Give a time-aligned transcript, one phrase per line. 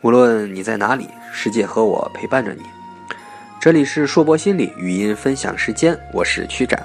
[0.00, 2.62] 无论你在哪里，世界和我陪伴着你。
[3.60, 6.80] 这里是硕博心理语音分享时间，我是曲展。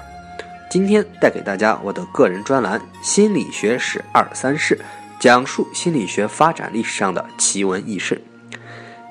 [0.68, 4.76] 今天带给大家我的个人专栏《心理学史二三事》，
[5.20, 8.20] 讲述心理学发展历史上的奇闻异事。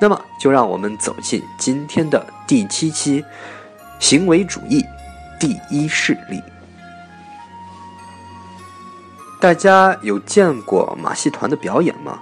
[0.02, 3.24] 那么，就让我们走进今天的第七期——
[4.00, 4.84] 行为主义
[5.40, 6.44] 第一事例。
[9.40, 12.20] 大家有见过马戏团的表演吗？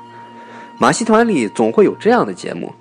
[0.81, 2.73] 马戏团里总会有这样的节目，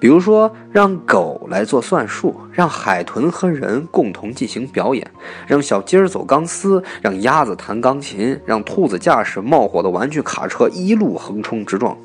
[0.00, 5.08] 比如说让狗来做算术，让海豚和人共同进行表演，
[5.46, 11.96] 让小鸡儿走钢丝，让鸭子弹钢琴，让兔子驾驶冒火的玩具卡车一路横冲直撞，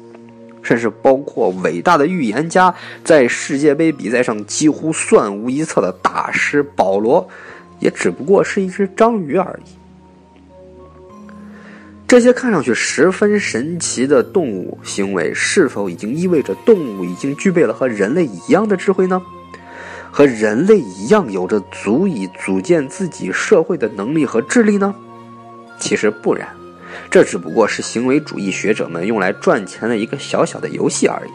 [0.62, 2.72] 甚至包括伟大的预言家
[3.04, 7.28] 在世界杯比赛上几乎算无一策的大师保罗，
[7.80, 9.79] 也只不过是一只章鱼而已。
[12.10, 19.22] 这些看上去十分神奇的动物行为，是否已经意味着动物已经具备了和人类一样的智慧呢？
[20.10, 24.96] 和人类一样有着足以组建自己社会的能力和智力呢？
[25.78, 26.50] 其实不然，
[27.12, 31.32] 这只不过是行为主义学者们用来赚钱的一个小小的游戏而已。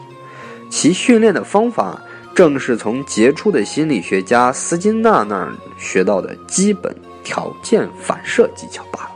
[0.69, 2.01] 其训练的方法，
[2.35, 9.14] 正是从杰出的心理学家斯金纳那儿学到的基本条件反射技巧罢了。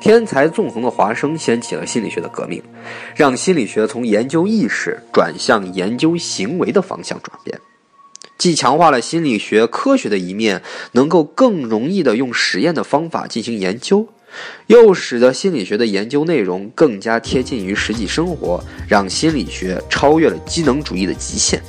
[0.00, 2.62] 天才纵横的华生掀起了心理学的革命，
[3.16, 7.60] 让心理学从研究意识转向研究行为的方向转变，
[8.38, 14.06] 既强化了心理学科学的一面，能够更容易的用实验的方法进行研究，
[14.68, 21.60] 又使得心理学的研究内容更加贴近于实际生活，让心理学超越了机能主义的极限。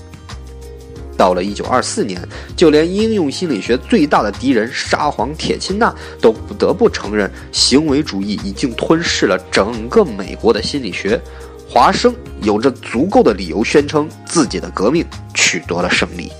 [1.19, 2.17] 到了一九二四年，
[2.55, 11.19] 就连应用心理学最大的敌人沙皇铁钦纳都不得不承认，行为主义已经吞噬了整个美国的心理学。
[11.67, 16.31] 华生有着足够的理由宣称自己的革命取得了胜利。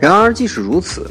[0.00, 1.08] 然而，即使如此，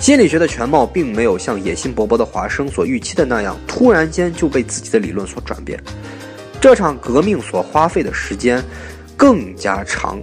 [0.00, 5.80] 心理学的全貌并没有像野心勃勃的华生所预期的那样，突然间就被自己的理论所转变。
[6.60, 8.60] 这场革命所花费的时间
[9.16, 10.20] 更加长。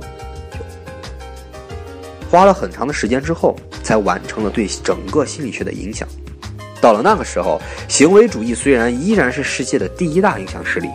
[2.29, 6.07] 花了很长的时间之后，才完成了对整个心理学的影响。
[6.79, 10.89] 到了那个时候，行为主义虽然依然是世界的第一大影响势力，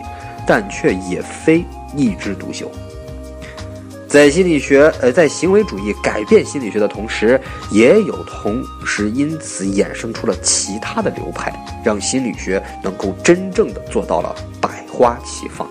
[0.47, 2.71] 但却也非一枝独秀。
[4.07, 11.51] 在心理学，呃，在行为主义改变心理学的同时，也有同时因此衍生出了其他的流派，
[11.83, 15.67] 让心理学能够真正的做到了百花齐放。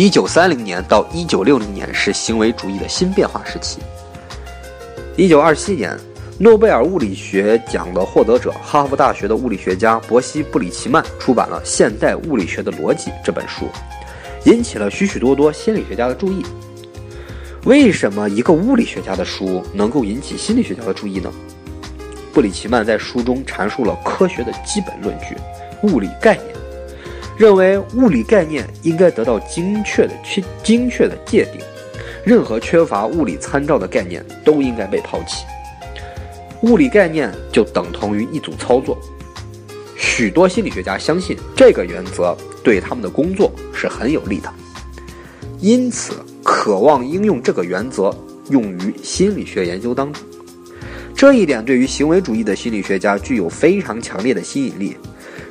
[0.00, 3.80] 一九三零年到一九六零年是行为主义的新变化时期。
[5.16, 5.98] 一九二七年，
[6.38, 13.68] 诺贝尔物理学奖的获得者、哈佛大学的物理学家伯西·布里奇曼出版了《现代物理学的逻辑》这本书，
[14.44, 16.46] 引起了许许多多心理学家的注意。
[17.64, 21.28] 为什么一个物理学家的书能够引起心理学家的注意呢？
[22.32, 25.34] 布里奇曼在书中阐述了科学的基本论据——
[25.82, 26.57] 物理概念。
[27.38, 31.60] 认为物理概念应该得到精确的确精确的界定，
[32.24, 35.44] 任何缺乏物理参照的概念都应该被抛弃。
[36.62, 38.98] 物理概念就等同于一组操作。
[39.96, 44.52] 许多心理学家相信这个原则对他们的工作是很有利的，
[45.60, 48.12] 因此渴望应用这个原则
[48.50, 50.24] 用于心理学研究当中。
[51.14, 54.96] 这一点对于行为主义的心理学家具有非常强烈的吸引力。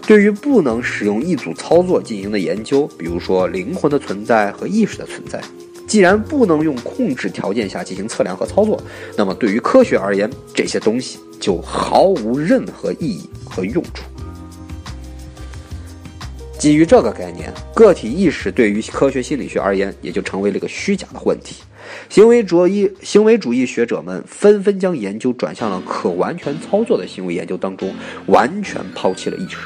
[0.07, 5.41] 对于不能使用一组操作进行的研究，比如说灵魂的存在和意识的存在，
[5.85, 8.81] 既然不能用控制条件下进行测量和操作，
[9.17, 14.05] 那么对于科学而言，这些东西就毫无任何意义和用处。
[16.57, 21.63] 基于这个概念，个体意识对于科学心理学而言也就成为了一个虚假的问题。
[22.07, 27.93] 行为主义行为主义学者们纷纷将研究转向了可完全操作的行为研究当中，
[28.27, 29.57] 完全抛弃了意识。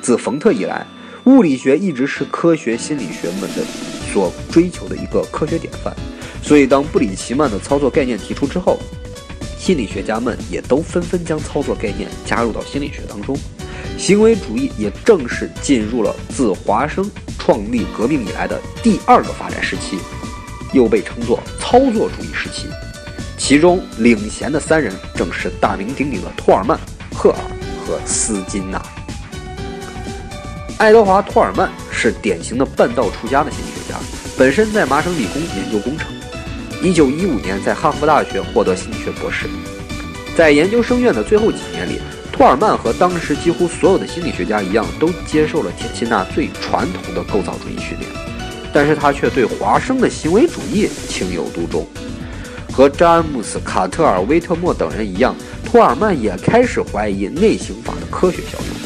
[0.00, 0.86] 自冯特以来，
[1.24, 3.64] 物理学一直是科学心理学们的
[4.12, 5.94] 所追求的一个科学典范。
[6.42, 8.78] 所以，当布里奇曼的操作概念提出之后，
[9.58, 13.36] 心理学家们也都纷纷将操作概念加入到心理学当中。
[13.98, 17.08] 行为主义也正式进入了自华生
[17.38, 19.98] 创立革命以来的第二个发展时期，
[20.72, 22.66] 又被称作操作主义时期。
[23.36, 26.80] 其中领衔的三人正是大名鼎鼎的托尔曼、
[27.14, 27.36] 赫尔
[27.84, 28.82] 和斯金纳。
[30.80, 34.00] 爱德华·托尔曼是典型的半道出家的心理学家，
[34.38, 36.10] 本身在麻省理工研究工程。
[36.82, 39.46] 1915年在哈佛大学获得心理学博士。
[40.34, 42.00] 在研究生院的最后几年里，
[42.32, 48.10] 托尔曼和当时几乎所有的心理学家一样，都接受了铁钦纳最传统的构造主义训练，
[48.72, 51.86] 但是他却对华生的行为主义情有独钟。
[52.72, 58.79] 和詹姆斯·卡特尔、威特莫等人一样，托尔曼也开始怀疑内省法的科学效用。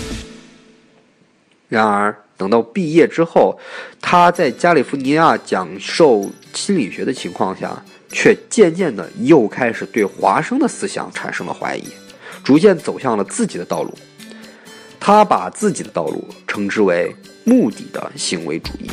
[1.68, 3.58] 然而，等到毕业之后，
[4.00, 11.84] 他在加利福尼亚讲授心理学的情况下，却渐渐的又开始对华生的思想产生了怀疑。
[12.44, 13.92] 逐渐走向了自己的道路，
[15.00, 17.10] 他把自己的道路称之为
[17.42, 18.90] “目的的行为主义”。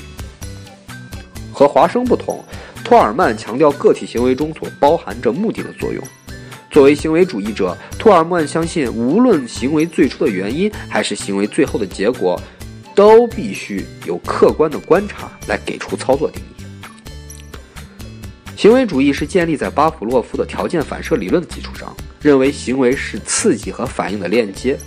[1.52, 2.42] 和华生不同，
[2.84, 6.02] 托尔曼强调个体行为中所包含着目的的作用。
[6.72, 12.42] 作为行为主义者，托尔曼相信，无论行为最初的原因还是行为最后的结果，
[13.02, 16.64] 都必须有客观的观察来给出操作定义。
[18.56, 21.92] 行为主义是建立在巴甫洛夫的条件反射理论的基础上。
[22.22, 24.78] 认为行为是刺激和反应的链接，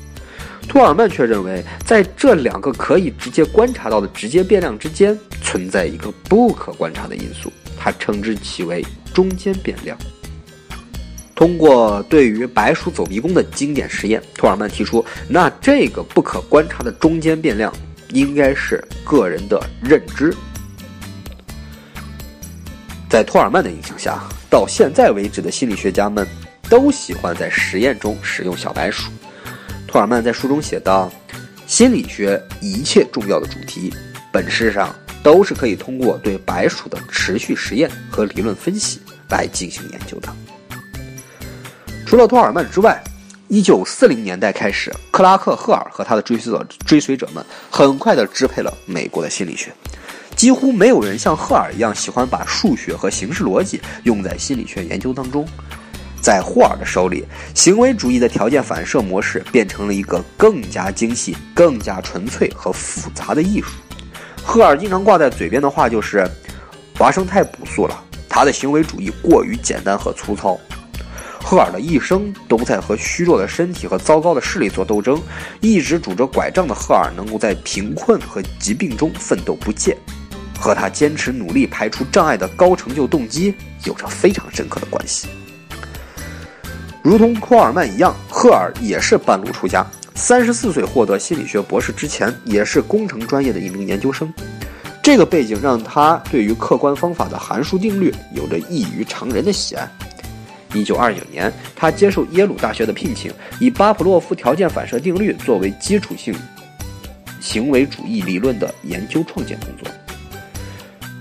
[0.68, 9.98] 托尔曼却认为，在这两个可以直接观察到的直接变量之间存在一个不可观察的因素，他称之其为中间变量。
[11.34, 17.74] 通过对于白鼠走迷宫的经典实验，托尔曼提出，那这个不可观察的中间变量
[18.14, 20.34] 应该是个人的认知。
[23.10, 24.18] 在托尔曼的影响下，
[24.48, 26.26] 到现在为止的心理学家们。
[26.66, 29.10] 都喜欢在实验中使用小白鼠。
[29.86, 31.12] 托尔曼在书中写道
[31.68, 33.92] ：“心理学一切重要的主题，
[34.32, 40.34] 本质上都是可以通过对白鼠的持续实验和理论分析来进行研究的。”
[42.06, 42.98] 除了托尔曼之外，
[43.54, 49.72] 一九四零年代开始，克拉克·赫尔和他的追随者追随者们很快地支配了美国的心理学。
[50.34, 55.46] 几乎没有人像赫尔一样喜欢把数学和形式逻辑用在心理学研究当中。
[56.20, 57.24] 在霍尔的手里，
[57.54, 63.68] 行为主义的条件反射模式变成了一个更加精细、更加纯粹和复杂的艺术。
[64.42, 66.28] 赫尔经常挂在嘴边的话就是
[66.98, 70.58] ：“华生太朴素了，他的行为主义过于简单和粗糙。”
[71.44, 75.20] 赫尔的一生都在和虚弱的身体和糟糕的视力做斗争，
[75.60, 79.94] 一直拄着拐杖的赫尔能够在贫困和疾病中奋斗不懈，
[80.58, 83.54] 和他坚持努力排除障碍的高成就动机
[83.84, 85.28] 有着非常深刻的关系。
[87.02, 89.86] 如同托尔曼一样，赫尔也是半路出家。
[90.14, 94.32] 三十四岁获得心理学博士之前，也是工程专业的一名研究生。
[95.02, 99.86] 这个背景让他对于客观方法的函数定律有着异于常人的喜爱。
[100.78, 106.34] 一九二九年，他接受耶鲁大学的聘请，以巴甫洛夫条件反射定律作为基础性
[107.40, 109.92] 行为主义理论的研究创建工作。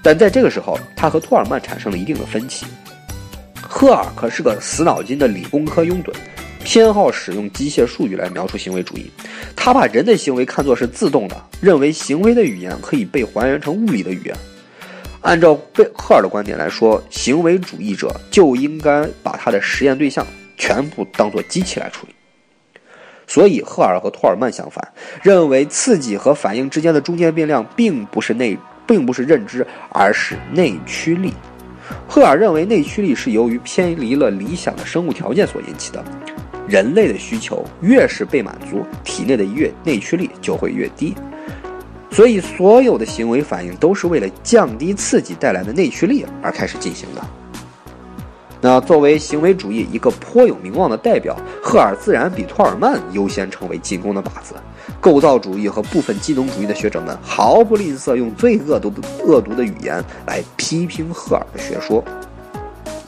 [0.01, 2.65] 但在这个时候，他和托尔曼产生了一定的分歧。
[3.61, 6.13] 赫尔可是个死脑筋的理工科拥趸，
[6.63, 9.09] 偏好使用机械术语来描述行为主义。
[9.55, 14.35] 他把人的行为看作是自动的，认为行为的语言可以被还原成物理的语言。
[15.23, 20.25] 按照贝赫尔的观点来说，行为主义者就应该把他的实验对象
[20.57, 22.13] 全部当作机器来处理。
[23.25, 24.85] 所以，赫尔和托尔曼相反，
[25.21, 31.33] 认为刺激和反应之间的中间变量并不是内，并不是认知，而是内驱力。
[32.07, 36.03] 赫尔认为，内驱力是由于偏离了理想的生物条件所引起的。
[36.67, 41.15] 人类的需求越是被满足，体内的越内驱力就会越低。
[42.13, 47.21] 所以，所有的行为反应都是为了降低刺激带来的内驱力而开始进行的。
[48.61, 54.53] 那作为行为主义一个颇有名望的代表，赫尔自然比托尔曼优先成为进攻的靶子。
[55.01, 62.01] 构造主义和部分机能主义的学者们毫不吝啬用最恶毒的恶毒的语言来批评赫尔的学说。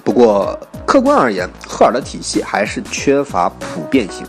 [0.03, 4.25] 不过，客观而言，赫尔的体系还是缺乏普遍性。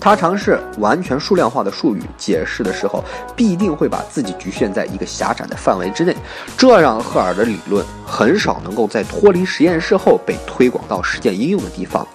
[0.00, 3.04] 他尝试完全数量化的术语解释的时候，
[3.36, 6.16] 必定会把自己局限在一个狭窄的范围之内，
[6.56, 12.06] 这让赫尔的理论很少能够在脱离实验室后被推广到实践应用的地方，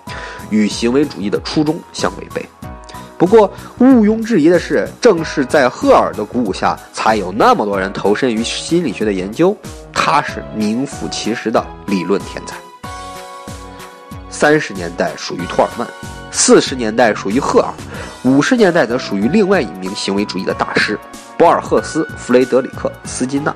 [0.49, 2.45] 与行为主义的初衷相违背。
[3.17, 9.55] 不过，毋庸置疑的是，正是在赫尔的鼓舞下，才有那么多人投身于心理学的研究。
[9.93, 12.57] 他是名副其实的理论天才。
[14.29, 15.87] 三十年代属于托尔曼，
[16.35, 17.71] 四十年代属于赫尔，
[18.23, 20.99] 五十年代则属于另外一名行为主义的大师——
[21.37, 23.55] 博尔赫斯·弗雷德里克·斯金纳。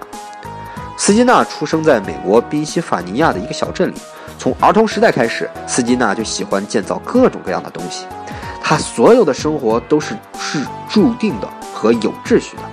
[0.95, 3.95] 斯金纳出生在美国宾夕法尼亚的一个小镇里，
[4.37, 8.05] 从儿童时代开始，斯金纳就喜欢建造各种各样的东西。
[8.61, 12.63] 他所有的生活都是是注定的和有秩序的，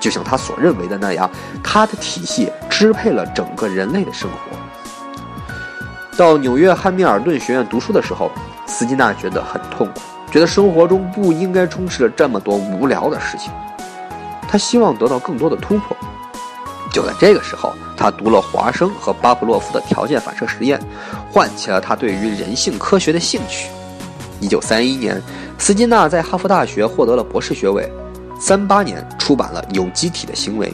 [0.00, 1.30] 就像他所认为的那样，
[1.62, 6.16] 他的体系支配了整个人类的生活。
[6.16, 8.30] 到纽约汉密尔顿学院读书的时候，
[8.72, 10.00] 斯金纳觉得很痛苦，
[10.32, 13.52] 觉得生活中不应该充斥着这么多无聊的事情。
[14.48, 15.94] 他希望得到更多的突破。
[16.90, 20.80] 就在这个时候，他读了华生和巴甫洛夫的条件反射实验，
[21.30, 23.68] 唤起了他对于人性科学的兴趣。
[24.40, 25.20] 一九三一年，
[25.58, 27.90] 斯金纳在哈佛大学获得了博士学位。
[28.40, 30.66] 三八年出版了《有机体的行为》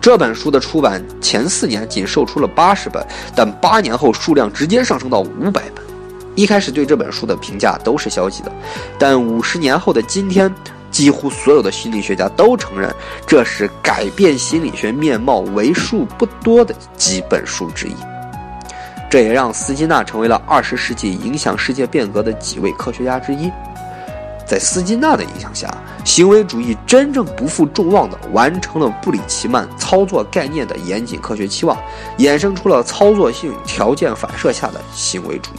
[0.00, 3.06] 这本书的出版前四年仅售出了八十本，
[3.36, 5.91] 但八年后数量直接上升到五百本。
[6.34, 8.52] 一开始对这本书的评价都是消极的，
[8.98, 10.52] 但五十年后的今天，
[10.90, 12.94] 几乎所有的心理学家都承认
[13.26, 17.94] 这是改变心理学面貌为数不多的几本书之一。
[19.10, 23.50] 这也让斯金纳成为了二十世纪影响世界变革的几位科学家之一。
[24.46, 25.68] 在斯金纳的影响下。
[26.04, 31.78] 行为主义真正不负众望地完成了布里奇曼操作概念的严谨科学期望，
[32.18, 35.58] 衍生出了操作性条件反射下的行为主义。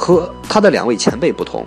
[0.00, 1.66] 和他的两位前辈不同，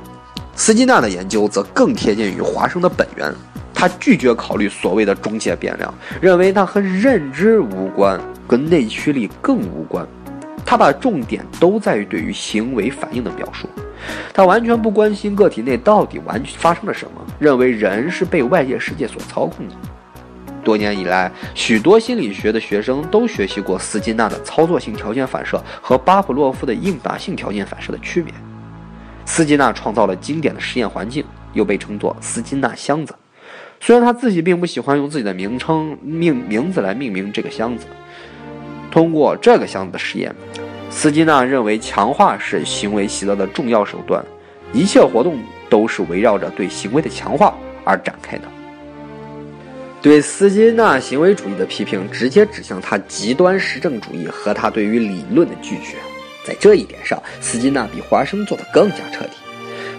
[0.55, 3.31] 斯金纳的研究则更贴近于华生的本源。
[3.75, 10.03] 他拒绝考虑所谓的中介变量，认为它和认知无关，跟内驱力更无关。
[10.65, 13.69] 他把重点都在于对于行为反应的描述。
[14.33, 19.75] 他完全不关心个体内到底完发生了什么，认为人是被外界世界所操控的。
[20.63, 28.34] 多年以来，许多心理学的学生都学习过斯金纳的操作性条件反射和巴甫洛夫的应答性条件反射的区别。
[29.25, 33.13] 斯金纳创造了经典的实验环境，又被称作斯金纳箱子。
[33.79, 37.86] 虽然他自己并不喜欢用自己的名称命名字来命名这个箱子。
[38.89, 40.34] 通过这个箱子的实验。
[40.89, 44.24] 斯金纳认为，强化是行为习得的重要手段，
[44.72, 48.43] 一切活动都是围绕着对行为的强化而展开的。
[50.03, 55.95] 对斯金纳行为主义的批评，直接指向他极端实证主义和他对于理论的拒绝。
[56.45, 59.31] 在这一点上，斯金纳比华生做得更加彻底。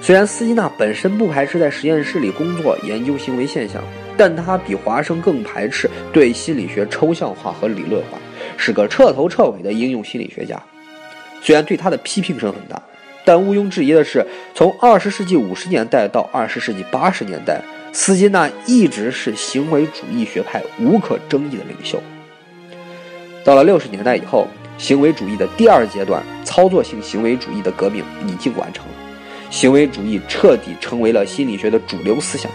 [0.02, 3.82] 虽然斯金纳本身不排斥在实验室里工作研究行为现象，
[4.14, 8.18] 但他比华生更排斥对心理学抽象化和理论化，
[8.58, 10.62] 是个彻头彻尾的应用心理学家。
[11.40, 12.78] 虽然对他的批评声很大，
[13.24, 14.22] 但毋庸置疑的是，
[14.54, 17.62] 从二十世纪五十年代到二十世纪八十年代，
[17.94, 22.02] 斯金纳一直是行为主义学派无可争议的领袖。
[23.44, 28.92] 到了六十年代以后，行为主义的第二阶段——操作性行为主义的革命已经完成了，
[29.48, 32.50] 行为主义彻底成为了心理学的主流思想。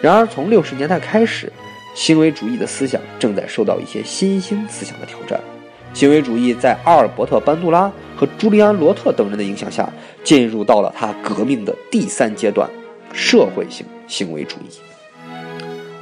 [0.00, 1.52] 然而，从六十年代开始，
[1.96, 5.40] 行为主义的思想正在受到一些新兴思想的挑战。
[5.92, 9.92] 行为主义在阿尔伯特·班杜拉和朱利安·罗特等人的影响下，
[10.22, 12.70] 进入到了他革命的第三阶段——
[13.12, 14.80] 社会性行为主义。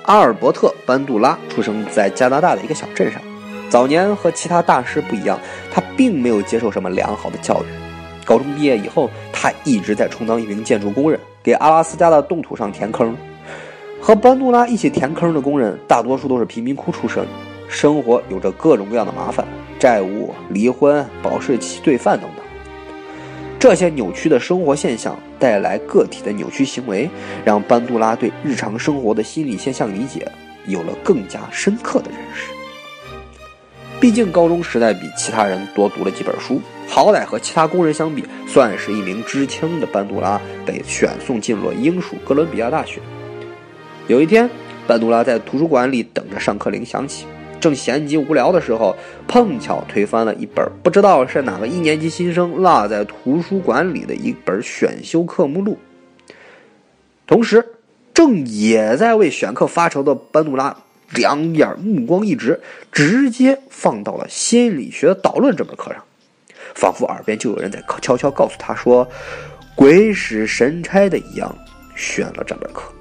[0.04, 3.20] 阿尔伯特·班杜拉出生在加拿大的一个小镇上，
[3.68, 5.38] 早年和其他大师不一样，
[5.70, 7.66] 他并没有接受什么良好的教育。
[8.24, 13.16] 高中毕业以后，他一直在充当一名建筑工人，给阿拉斯加的冻土上填坑。
[14.00, 17.26] 和班杜拉一起填坑的工人，大多数都是贫民窟出身。
[17.68, 19.44] 生活有着各种各样的麻烦，
[19.76, 22.45] 债务、离婚、保释期罪犯等等。
[23.68, 27.10] 这些扭曲的生活现象带来个体的扭曲行为，
[27.44, 30.24] 让班杜拉对日常生活的心理现象理解
[30.68, 32.52] 有了更加深刻的认识。
[34.00, 43.00] 毕竟高中时代比其他人多读了几本书，好歹和其他工人相比，算是一名知青的班杜拉被选送进了英属哥伦比亚大学。
[44.06, 44.48] 有一天，
[44.86, 47.26] 班杜拉在图书馆里等着上课铃响起。
[47.66, 48.94] 正闲极无聊的时候，
[49.26, 55.76] 碰巧推翻了一本不知道是哪个一年级新生落在图书馆里的一本选修课目录。
[57.26, 57.66] 同时，
[58.14, 60.76] 正也在为选课发愁的班杜拉，
[61.10, 62.60] 两眼目光一直，
[62.92, 66.00] 直接放到了心理学导论这门课上，
[66.72, 69.04] 仿佛耳边就有人在悄悄告诉他说
[69.74, 71.52] ：“鬼使神差的一样，
[71.96, 72.92] 选了这门课，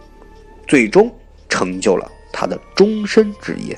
[0.68, 1.14] 最终
[1.50, 3.78] 成就了他的终身职业。”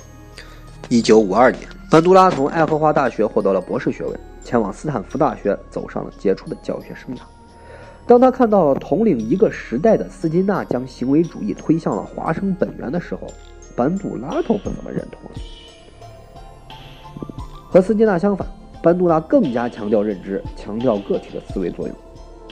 [0.90, 7.20] 一九五二年，班杜拉从爱荷华大学获得了博士学位，前往斯坦福大学，走上了杰出的教学生涯。
[8.06, 13.28] 当他看到了统领一个时代的斯金纳将行为主义推向了华生本源的时候，
[13.76, 16.78] 班杜拉都不怎么认同了。
[17.70, 18.48] 和斯金纳相反，
[18.82, 21.94] 班杜拉更加强调认知，强调个体的思维作用。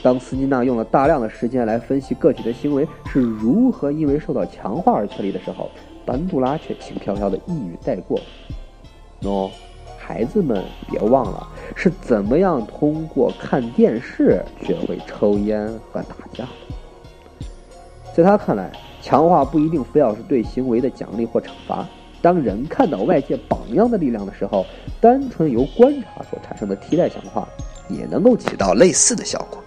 [0.02, 5.70] 当斯金纳用了大量的时间来分析个体的行为是如何因为受到强化而确立的时候，
[6.06, 8.18] 班杜拉却轻飘飘的一语带过。
[9.20, 9.50] 喏，
[9.98, 17.46] 孩子们别忘了是怎么样通过看电视学会抽烟和打架的。
[18.14, 18.70] 在他看来，
[19.02, 21.86] 强化不一定非要是对行为的奖励或惩罚，
[22.22, 24.64] 当人看到外界榜样的力量的时候，
[25.00, 27.46] 单纯由观察所产生的替代强化，
[27.90, 29.62] 也能够起到类似的效果。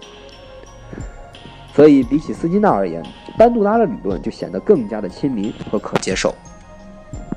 [1.72, 3.02] 所以，比起斯金纳而言，
[3.38, 6.34] 班杜拉的理论就显得更加的亲民和可接受。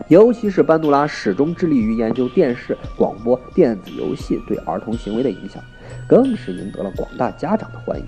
[0.10, 5.64] 尤其是班杜拉始终致力于研究电视、广播、电子游戏对儿童行为的影响，
[6.08, 8.06] 更是赢得了广大家长的欢迎。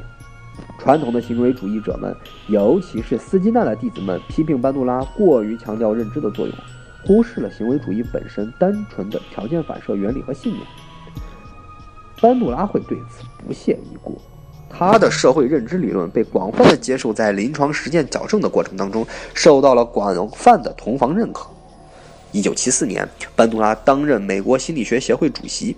[0.77, 2.13] 传统的行为主义者们，
[2.47, 6.55] 尤其是斯金纳的弟子们，批评班杜拉过于强调认知的作用，
[7.05, 10.65] 忽视了行为主义本身单纯的条件反射原理和信念。
[12.19, 14.19] 班杜拉会对此不屑一顾。
[14.77, 21.47] 他的社会认知理论被广泛的接受，在临床实践矫正的过程当中，受到了广泛的同行认可。
[22.33, 25.73] 一九七四年，班杜拉担任美国心理学协会主席；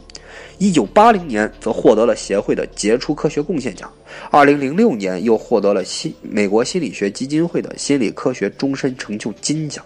[0.58, 3.88] 一九八零年，则获得了协会的杰出科学贡献奖；
[4.32, 9.86] 二零零六年，又获得了心美国心理学基金会的心理科学终身成就金奖，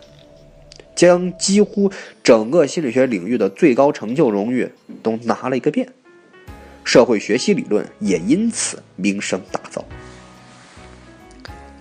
[0.95, 1.91] 将几乎
[2.23, 4.71] 整个心理学领域的最高成就荣誉
[5.03, 5.85] 都拿了一个遍。
[6.83, 9.83] 社会学习理论也因此名声大噪。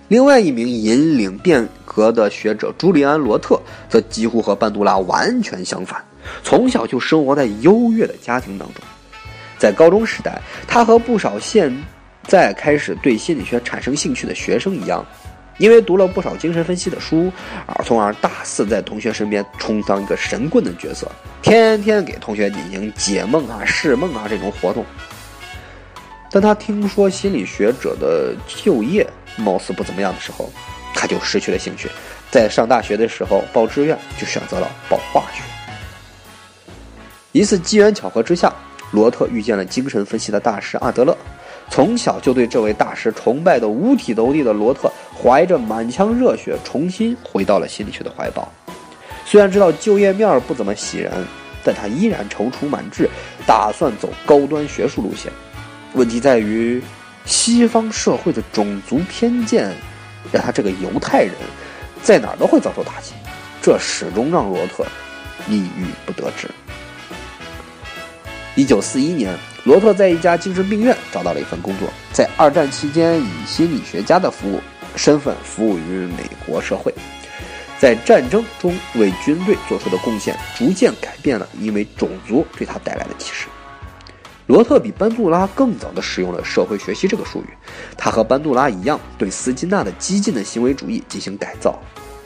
[0.07, 6.03] 另外一名引领变革的学者朱利安·罗特则几乎和班杜拉完全相反，
[6.43, 8.83] 从小就生活在优越的家庭当中。
[9.57, 11.73] 在高中时代，他和不少现
[12.27, 15.05] 在开始对心理学产生兴趣的学生一样。
[15.61, 17.31] 因为读了不少精神分析的书，
[17.67, 21.07] 而从而大肆在同学身边充当一个神棍的角色，
[21.43, 24.83] 天天给同学进行解梦啊、释梦啊这种活动。
[26.31, 30.51] 当他听说心理学者的就业貌似不怎么样的时候，
[30.95, 31.87] 他就失去了兴趣。
[32.31, 35.43] 在上大学的时候报志愿就选择了报化学。
[37.33, 38.51] 一次机缘巧合之下，
[38.89, 41.15] 罗特遇见了精神分析的大师阿德勒。
[41.69, 44.91] 从小就对这位大师崇拜的五体投地的罗特，
[45.21, 48.51] 怀着满腔热血，重新回到了心理学的怀抱。
[49.25, 51.11] 虽然知道就业面不怎么喜人，
[51.63, 53.07] 但他依然踌躇满志，
[53.45, 55.31] 打算走高端学术路线。
[55.93, 56.81] 问题在于，
[57.25, 59.71] 西方社会的种族偏见，
[60.31, 61.35] 让他这个犹太人，
[62.01, 63.13] 在哪儿都会遭受打击。
[63.61, 64.83] 这始终让罗特
[65.47, 66.49] 抑郁不得志。
[68.55, 69.37] 一九四一年。
[69.63, 74.59] 罗特在一家精神病院找到了一份工作，在二战期间以心理学家的服务
[74.95, 76.93] 身份服务于美国社会，
[77.79, 83.47] 在战争中为军队做出的贡献，逐渐改变了因为种族对他带来的歧视。
[84.47, 87.53] 罗特比班杜拉更早地使用了社会学习这个术语，
[87.97, 91.79] 他和班杜拉一样，对斯金纳的激进的行为主义进行改造。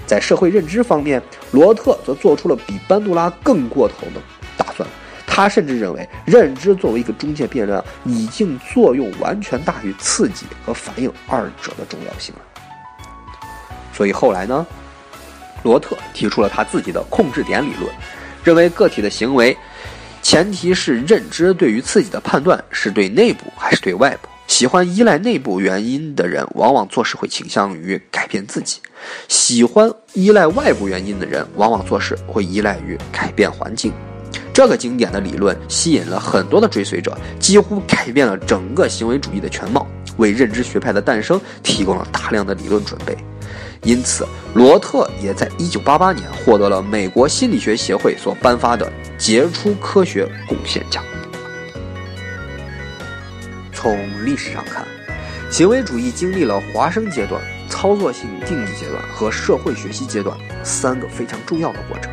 [0.07, 4.21] 在社会认知方面，罗特则做出了比班杜拉更过头的
[4.57, 4.87] 打算。
[5.27, 12.41] 他甚至认为，认知作为一个中介变量，已经作用完全大于刺激和反应二者的重要性了。
[13.95, 14.65] 所以后来呢，
[15.63, 17.89] 罗特提出了他自己的控制点理论，
[18.43, 19.55] 认为个体的行为，
[20.21, 24.27] 前提是认知对于刺激的判断是对内部还是对外部。
[24.47, 28.79] 喜欢依赖内部原因的人，往往做事会倾向于改变自己；
[29.27, 33.91] 喜欢依赖外部原因的人，往往做事会依赖于改变环境。
[34.53, 43.17] 这个经典的理论吸引了很多的追随者，几乎改变了整个行为主义的全貌，为认知学派的诞生提供了大量的理论准备。
[43.85, 51.03] 因此，罗特也在1988年获得了美国心理学协会所颁发的杰出科学贡献奖。
[53.71, 53.95] 从
[54.25, 54.83] 历史上看，
[55.51, 62.11] 行为主义经历了华生阶段、操作性定义阶段和社会学习阶段三个非常重要的过程。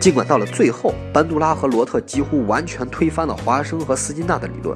[0.00, 4.74] 尽管到了最后，班杜拉和罗特几乎完全推翻了华生和斯金纳的理论，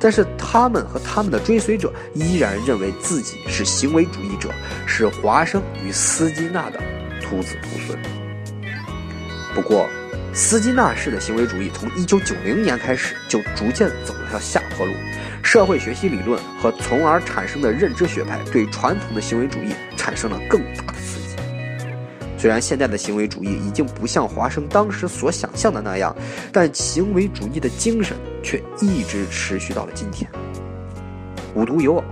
[0.00, 4.50] 但是他们和他们的追随者依然认为自己是行为主义者，
[4.84, 6.80] 是华生与斯金纳的
[7.22, 7.96] 徒子徒孙。
[9.54, 9.86] 不过，
[10.34, 14.92] 斯金纳式的行为主义从1990年开始就逐渐走了下坡路，
[15.44, 20.95] 社会学习理论和从而产生的认知学派对传统的行为主义产生了更大。
[22.46, 26.14] 虽然现在的行为主义已经不像华生当时所想象的那样，
[26.52, 30.30] 但行为主义的精神却一直持续到了今天。
[31.56, 32.04] 无独有偶，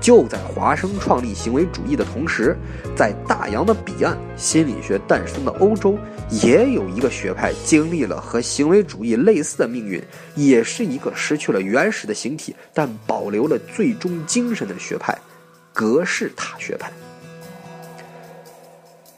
[0.00, 2.56] 就在华生创立行为主义的同时，
[2.96, 5.98] 在大洋的彼岸，心理学诞生的欧洲，
[6.30, 10.02] 也有一个学派经历了和行为主义类似的命运，
[10.36, 15.14] 也是一个失去了原始的形体，但保留了最终精神的学派——
[15.74, 16.90] 格式塔学派。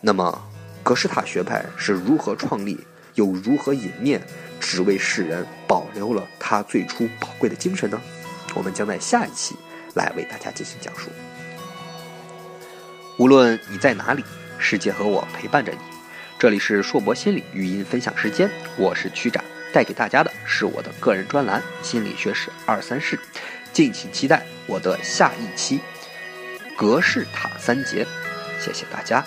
[0.01, 0.47] 那么。
[0.89, 2.81] 格式塔学派是如何创立，
[3.15, 4.19] 又如何隐灭，
[4.59, 8.01] 只为世人保留了它最初宝贵的精神呢？
[8.55, 9.55] 我们将在下一期
[9.93, 11.11] 来为大家进行讲述。
[13.19, 14.25] 无论你在哪里，
[14.59, 15.79] 世界和我陪伴着你。
[16.39, 23.15] 这里是硕博心理语音分享时间，我是曲展，带给大家的是我的个人专栏《心理学史二三事》，
[23.75, 25.81] 敬请期待我的下一期
[26.79, 28.07] 格式塔三杰，
[28.59, 29.23] 谢谢大家。